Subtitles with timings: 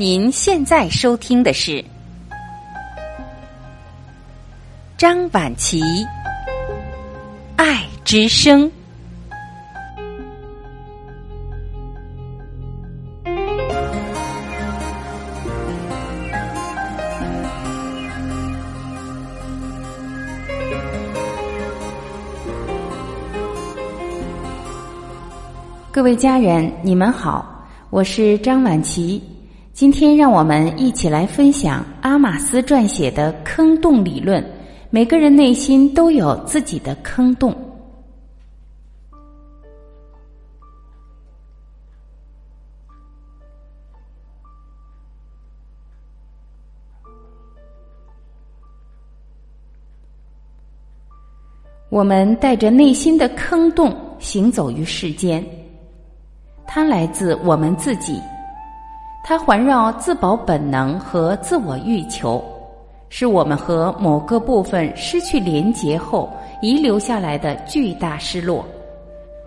[0.00, 1.84] 您现在收听的是
[4.96, 5.82] 张晚琪
[7.56, 8.62] 《爱之声》。
[25.92, 29.22] 各位家人，你们好，我是张晚琪。
[29.80, 34.44] 今天让我们一起来分享阿马斯撰写的坑洞理论。
[34.90, 37.56] 每个人内心都有自己的坑洞。
[51.88, 55.42] 我们带着内心的坑洞行走于世间。
[56.66, 58.20] 它来自我们自己，
[59.22, 62.42] 它环绕自保本能和自我欲求，
[63.08, 66.28] 是我们和某个部分失去连结后
[66.60, 68.64] 遗留下来的巨大失落，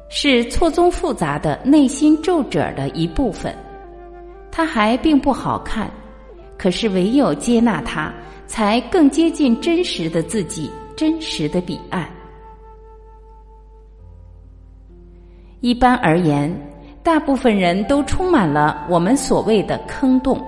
[0.09, 3.53] 是错综复杂的内心皱褶的一部分。
[4.52, 5.91] 它还并不好看，
[6.58, 8.13] 可是唯有接纳它，
[8.47, 12.08] 才更接近真实的自己，真实的彼岸。
[15.59, 16.72] 一般而言。
[17.03, 20.41] 大部分人都充满了我们所谓的坑洞，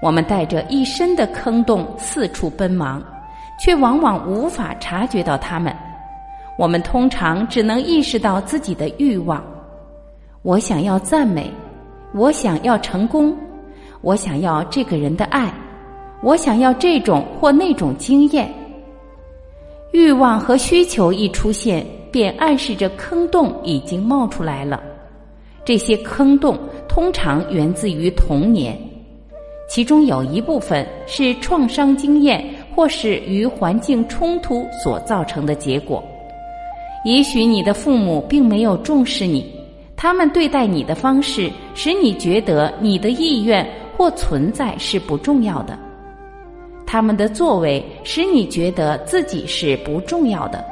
[0.00, 3.02] 我们带着一身的坑洞四处奔忙，
[3.62, 5.76] 却往往无法察觉到他们。
[6.56, 9.44] 我们通常只能意识到自己的欲望：
[10.40, 11.52] 我想要赞美，
[12.14, 13.36] 我想要成功，
[14.00, 15.52] 我想要这个人的爱，
[16.22, 18.50] 我想要这种或那种经验。
[19.92, 24.80] 欲望和需求一出现，便暗示着坑洞已经冒出来了。
[25.64, 26.58] 这些坑洞
[26.88, 28.76] 通常源自于童年，
[29.68, 32.44] 其中有一部分是创伤经验
[32.74, 36.02] 或是与环境冲突所造成的结果。
[37.04, 39.46] 也许你的父母并没有重视你，
[39.96, 43.66] 他们对待你的方式使你觉得你的意愿
[43.96, 45.78] 或存在是不重要的，
[46.86, 50.64] 他们的作为使你觉得自己是不重要的，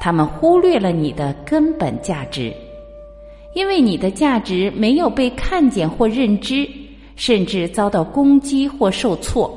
[0.00, 2.54] 他们忽略了你的根本价值。
[3.58, 6.64] 因为你的价值没有被看见或认知，
[7.16, 9.52] 甚至遭到攻击或受挫，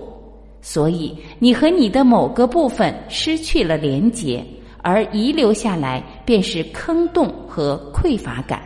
[0.60, 4.44] 所以你和你的某个部分失去了连结，
[4.82, 8.64] 而遗留下来便是坑洞和匮乏感。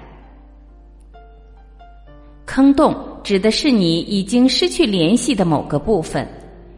[2.45, 6.25] 坑洞指的是你已经失去联系的某个部分，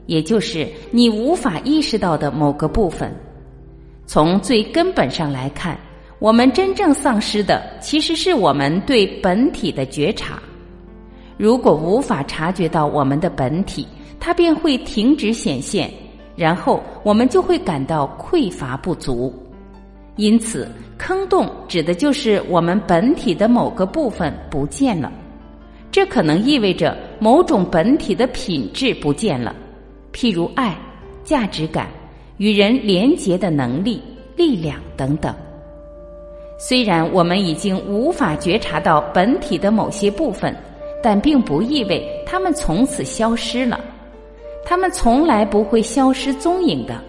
[0.07, 3.16] 也就是你无法意识到的某个部分。
[4.07, 5.78] 从最根本上来看。
[6.19, 10.41] 我们真正丧失的，其实是我们对本体的觉察。
[11.38, 13.88] 如果无法察觉到我们的本体，
[14.19, 15.91] 它便会停止显现，
[16.35, 19.31] 然后我们就会感到匮乏不足。
[20.16, 20.67] 因此，
[20.97, 25.11] 坑洞指的就是我们本体的某个部分不见了。
[25.91, 29.55] 这可能意味着某种本体的品质不见了，
[30.11, 30.75] 譬如爱、
[31.23, 31.88] 价值感、
[32.38, 34.01] 与人连结的能力、
[34.35, 35.34] 力量等等。
[36.57, 40.56] 虽然我们已经无法觉察到本体的某些部分，
[41.03, 43.79] 但并不意味它们从此消失了。
[44.66, 47.00] 它们从来不会消失踪影的，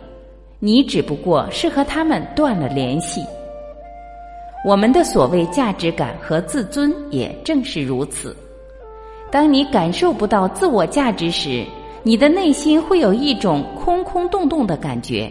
[0.58, 3.22] 你只不过是和它们断了联系。
[4.64, 8.36] 我们的所谓价值感和自尊也正是如此。
[9.30, 11.64] 当你感受不到自我价值时，
[12.02, 15.30] 你的内心会有一种空空洞洞的感觉，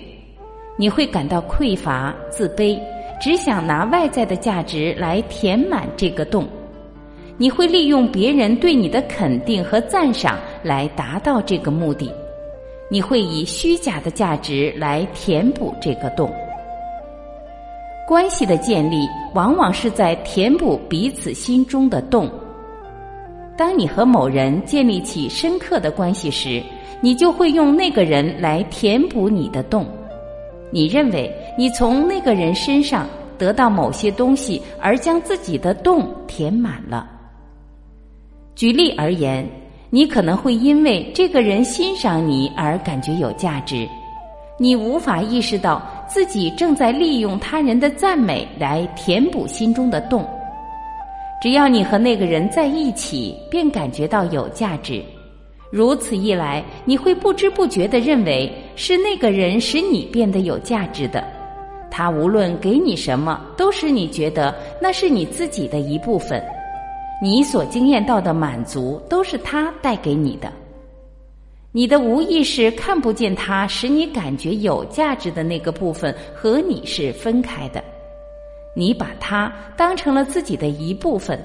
[0.76, 2.80] 你会感到匮乏、自卑。
[3.20, 6.48] 只想拿外在的价值来填满这个洞，
[7.38, 12.12] 你会利用别人对你的肯定和赞赏来达到这个目的，
[12.90, 16.32] 你会以虚假的价值来填补这个洞。
[18.08, 22.30] 关系的建立往往是在填补彼此心中的洞。
[23.58, 26.62] 当你和某人建立起深刻的关系时，
[27.02, 29.86] 你就会用那个人来填补你的洞。
[30.70, 33.08] 你认为你从那个人身上
[33.38, 37.10] 得到某些东西，而将自己的洞填满了。
[38.56, 39.48] 举例而言，
[39.90, 43.88] 你可能会因为这个人欣赏你而感觉有价值，
[44.58, 50.28] 你无法意识到自己正在利用他人的赞美来填补心中的洞。
[51.40, 55.04] 只要你和那个人在一起，便感觉到有价值。
[55.70, 61.24] 如此一来，你会不知不觉的认为是那个人使你变得有价值的。
[61.98, 66.40] 他无论给你什么，都使你觉得那是你自己的一部分。
[67.20, 70.54] 你所经验到的满足都是他带给你的。
[71.72, 77.84] 你的无意识看不见他使你感觉有价值的那个部分和你是分开的，
[78.76, 81.44] 你把他当成了自己的一部分。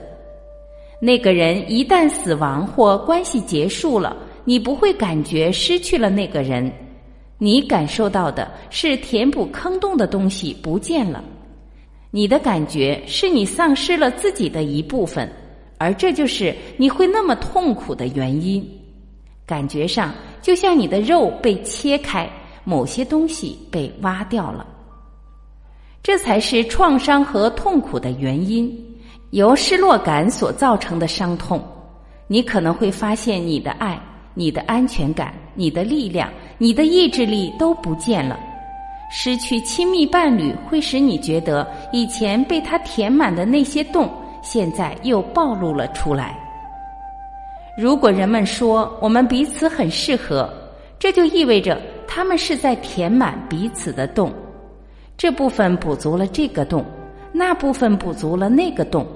[1.01, 4.15] 那个人一旦死亡或关系结束了，
[4.45, 6.71] 你不会感觉失去了那个人，
[7.43, 11.25] 你感受到的是填补坑洞的东西不见了。
[12.13, 15.29] 你的感觉是你丧失了自己的一部分，
[15.77, 18.65] 而这就是你会那么痛苦的原因。
[19.45, 22.31] 感觉上就像你的肉被切开，
[22.63, 24.65] 某些东西被挖掉了，
[26.01, 28.73] 这才是创伤和痛苦的原因，
[29.31, 31.61] 由失落感所造成的伤痛。
[32.29, 34.01] 你可能会发现你的爱、
[34.33, 38.39] 你的安全感、你的力量、你的意志力都不见了。
[39.11, 44.11] 失去亲密伴侣会使你觉得以前被他填满的那些洞，
[44.43, 46.39] 现在又暴露了出来。
[47.77, 50.51] 如果人们说我们彼此很适合，
[50.99, 54.33] 这就意味着他们是在填满彼此的洞。
[55.17, 56.85] 这部分补足了这个洞，
[57.33, 59.07] 那部分补足了那个洞。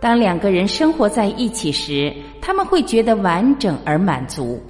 [0.00, 4.60] 当两个人生活在一起时，他们会觉得完整而满足，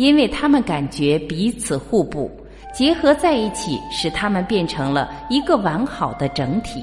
[0.00, 2.30] 因为他们感觉彼此互补，
[2.72, 6.82] 结合在一起，使他们变成了一个完好的整体。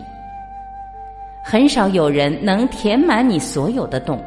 [1.44, 4.24] 很少有人能填满你所有的洞。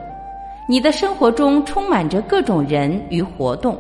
[0.68, 3.78] 你的生活中充满着各种人与活动，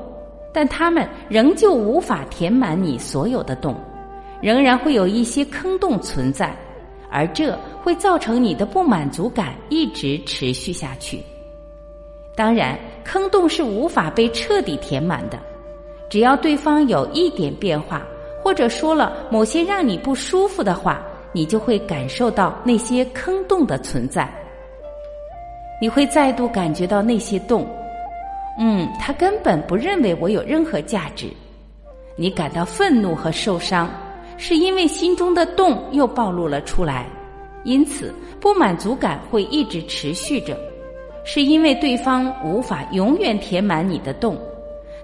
[0.52, 3.74] 但他们仍旧无法填满你所有的洞，
[4.40, 6.54] 仍然会有一些坑洞存在，
[7.10, 11.20] 而这会造成你的不满足感一直持续下去。
[12.36, 15.38] 当然，坑洞是无法被彻底填满的，
[16.08, 18.02] 只要对方有一点变化，
[18.42, 21.02] 或者说了某些让你不舒服的话，
[21.32, 24.32] 你就会感受到那些坑洞的存在。
[25.80, 27.66] 你会再度感觉到那些洞，
[28.58, 31.26] 嗯，他根本不认为我有任何价值。
[32.16, 33.88] 你感到愤怒和受伤，
[34.36, 37.06] 是因为心中的洞又暴露了出来，
[37.64, 40.54] 因此不满足感会一直持续着，
[41.32, 44.36] 是因为对方无法永远填满你的洞，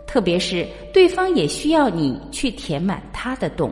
[0.09, 3.71] 特别是对方也需要你去填满他的洞。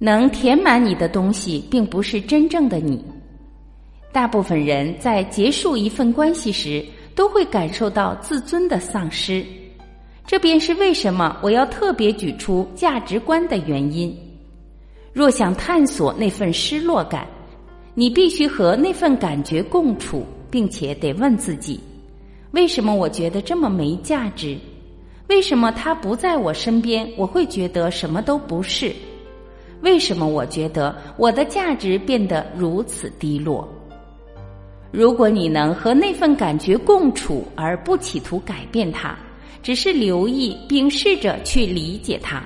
[0.00, 3.04] 能填满你的东西，并不是真正的你。
[4.10, 6.84] 大部分人在结束一份关系时，
[7.14, 9.46] 都会感受到自尊的丧失，
[10.26, 14.12] 这便是为什么我要特别举出价值观的原因。
[15.12, 17.28] 若想探索那份失落感，
[17.94, 21.80] 你必须和那份感觉共处，并且得问自己：
[22.52, 24.58] 为什么我觉得这么没价值？
[25.28, 28.92] 为什么他不在我身边，我会觉得什么都不是？
[29.82, 33.66] 为什么我觉得我的价值变得如此低落？
[34.90, 39.16] 如果你能和那份感觉共处，而不企图改变它，
[39.62, 42.42] 只是留意并试着去理解它，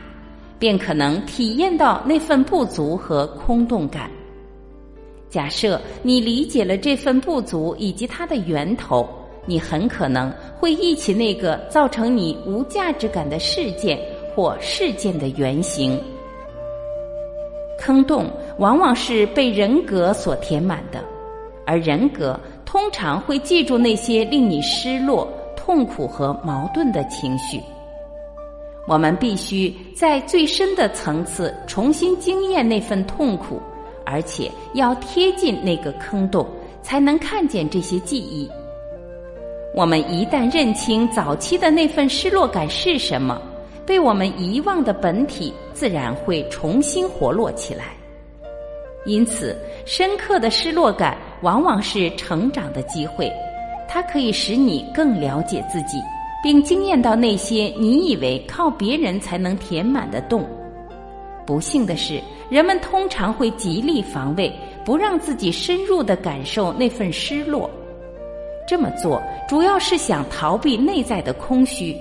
[0.59, 4.11] 便可能体验到那份不足和空洞感。
[5.35, 9.05] 假设你理解了这份不足以及它的源头，
[9.47, 13.99] 你很可能会忆起那个造成你无价值感的事件
[14.33, 16.01] 或事件的原型。
[17.81, 21.03] 坑洞往往是被人格所填满的。
[21.67, 27.61] 而人格通常会记住那些令你失落、痛苦和矛盾的情绪。
[28.87, 33.61] 我们必须在最深的层次重新经验那份痛苦，
[34.05, 36.47] 而且要贴近那个坑洞，
[36.83, 38.49] 才能看见这些记忆。
[39.75, 43.41] 我们一旦认清早期的那份失落感是什么，
[43.85, 47.87] 被我们遗忘的本体自然会重新活络起来。
[49.05, 53.31] 因此，深刻的失落感往往是成长的机会，
[53.89, 55.99] 它可以使你更了解自己，
[56.43, 60.47] 并惊艳到那些你以为靠别人才能填满的洞。
[61.47, 64.53] 不幸的是，人们通常会极力防卫，
[64.85, 67.71] 不让自己深入的感受那份失落。
[68.67, 71.97] 这么做主要是想逃避内在的空虚。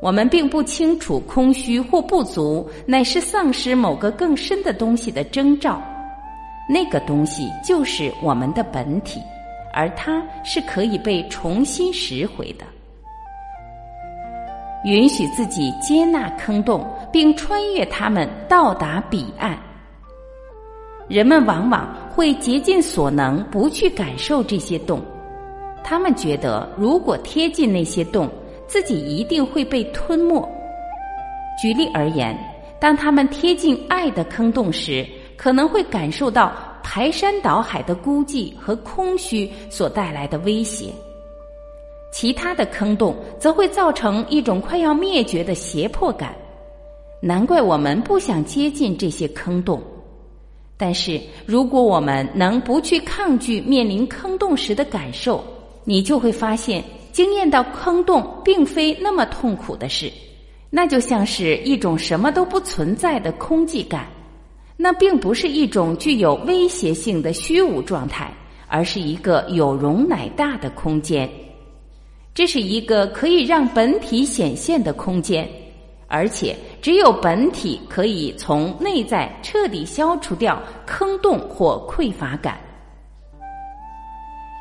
[0.00, 5.80] 我们并不清楚，空虚或不足乃是丧失某个更深的东西的征兆。
[6.68, 9.20] 那个东西就是我们的本体，
[9.72, 12.66] 而它是可以被重新拾回的。
[14.86, 19.58] 允许自己接纳坑洞，并穿越它们到达彼岸。
[21.08, 25.00] 人们往往会竭尽所能不去感受这些洞，
[25.82, 28.30] 他们觉得如果贴近那些洞，
[28.68, 30.48] 自己一定会被吞没。
[31.60, 32.38] 举例而言，
[32.78, 35.04] 当他们贴近爱的坑洞时，
[35.36, 40.92] 可能会感受到排山倒海的孤寂和空虚所带来的威胁。
[42.18, 46.34] 其他的坑洞则会造成一种快要灭绝的胁迫感，
[47.20, 49.82] 难怪我们不想接近这些坑洞。
[50.78, 55.44] 但是，如果我们能不去抗拒面临坑洞时的感受，
[55.84, 56.82] 你就会发现，
[57.12, 60.10] 经验到坑洞并非那么痛苦的事，
[60.70, 64.06] 那就像是一种什么都不存在的空寂感，
[64.78, 68.32] 那并不是一种具有威胁性的虚无状态，
[68.68, 71.28] 而是一个有容乃大的空间。
[72.36, 75.48] 这是一个可以让本体显现的空间，
[76.06, 82.60] 而且只有本体可以从内在彻底消除掉坑洞或匮乏感。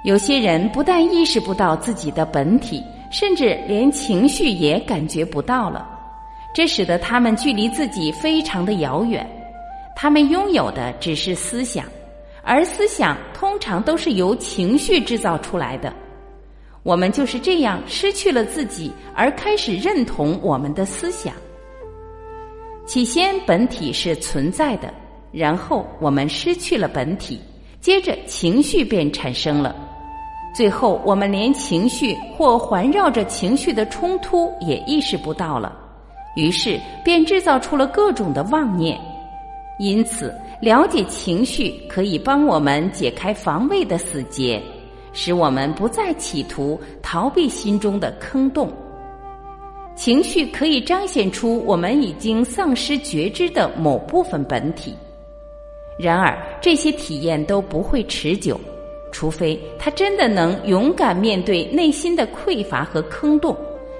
[0.05, 5.85] 有些人不但意识不到自己的本体，甚至连情绪也感觉不到了，
[6.53, 9.29] 这使得他们距离自己非常的遥远。
[9.97, 11.83] 他们拥有的只是思想，
[12.41, 15.93] 而思想通常都是由情绪制造出来的。
[16.85, 21.33] 我们就是这样失去了自己，而开始认同我们的思想。
[22.85, 24.93] 起先本体是存在的，
[25.31, 27.41] 然后我们失去了本体，
[27.81, 29.75] 接着情绪便产生了，
[30.55, 35.75] 最后我们连情绪或环绕着情绪的冲突也意识不到了，
[36.35, 38.95] 于是便制造出了各种的妄念。
[39.79, 44.61] 因此，了解情绪可以帮我们解开防卫的死结。
[45.15, 48.69] 使我们不再企图逃避心中的坑洞，
[49.95, 54.93] 情绪可以彰显出我们已经丧失觉知的某部分本体。
[55.97, 58.59] 然而，这些体验都不会持久，
[59.09, 63.55] 除非他真的能勇敢面对内心的匮乏和坑洞，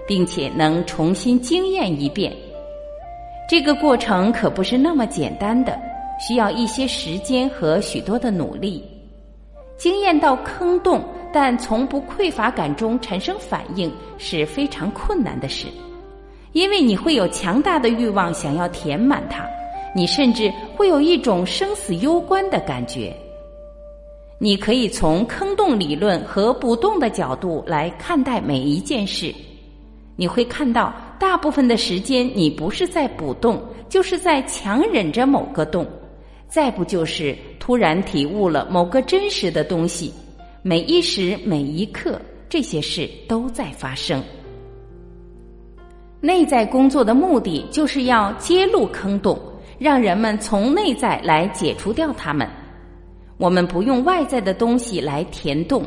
[0.06, 2.36] 并且能重新经验一遍。
[3.50, 5.80] 这个过程可不是那么简单的，
[6.20, 8.84] 需要一些时间和许多的努力。
[9.78, 11.04] 经验到坑洞，
[11.34, 15.68] 但从不匮乏感中产生反应是非常困难的事，
[16.54, 19.46] 因为你会有强大的欲望想要填满它，
[19.94, 23.14] 你甚至会有一种生死攸关的感觉。
[24.38, 29.34] 你可以从坑洞理论和补洞的角度来看待每一件事，
[30.16, 35.86] 你会看到大部分的时间你不是在补洞，就是在强忍着某个洞。
[36.48, 40.14] 再不就是突然体悟了某个真实的东西，
[40.62, 44.24] 每一时每一刻，这些事都在发生。
[46.22, 49.36] 内在工作的目的就是要揭露坑洞，
[49.80, 52.48] 让人们从内在来解除掉它们。
[53.38, 55.84] 我们不用外在的东西来填洞，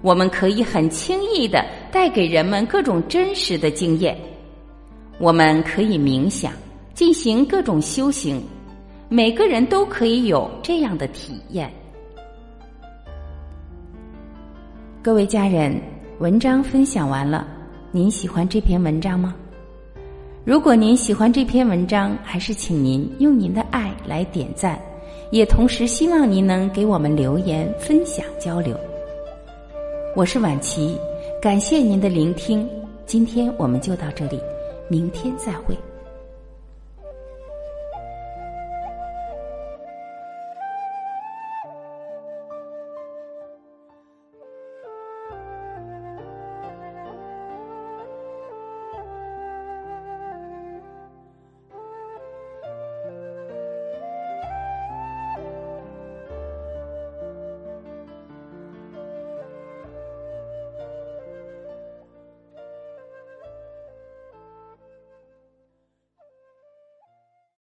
[0.00, 4.18] 我们可以很轻易的带给人们各种真实的经验。
[5.20, 6.52] 我们可以冥想，
[6.94, 8.42] 进行各种修行。
[9.14, 11.70] 每个人都可以有这样的体验。
[15.02, 15.78] 各位家人，
[16.18, 17.46] 文章分享完了，
[17.90, 19.34] 您喜欢这篇文章吗？
[20.46, 24.80] 如果您喜欢这篇文章，还是请您用您的爱来点赞，
[25.30, 28.74] 也同时希望您能给我们留言分享交流。
[30.16, 30.96] 我是婉琪，
[31.38, 32.66] 感谢您的聆听，
[33.04, 34.40] 今天我们就到这里，
[34.88, 35.76] 明天再会。